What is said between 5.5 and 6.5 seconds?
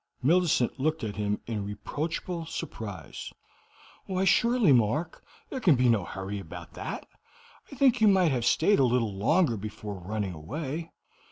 there can be no hurry